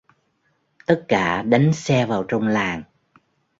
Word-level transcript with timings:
Tất 0.85 1.05
cả 1.07 1.41
đánh 1.41 1.73
xe 1.73 2.05
vào 2.05 2.23
trong 2.27 2.47
làng 2.47 2.83